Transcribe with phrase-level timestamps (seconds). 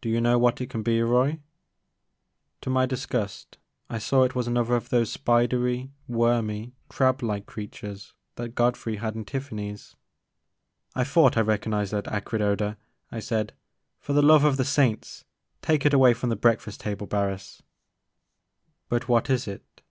[0.00, 1.40] Do you know what it can be, Roy?
[2.62, 3.58] To my disgust
[3.90, 9.26] I saw it was another of those spidery wormy crablike creatures that Godfrey had in
[9.26, 9.94] TiflFany*s.
[10.94, 12.78] I thought I recognized that acrid odor,"
[13.12, 13.52] I said;
[14.00, 15.26] for the love of the Saints
[15.60, 17.64] take it away from the breakfast table, Barris I
[18.88, 19.82] '* But what is it?'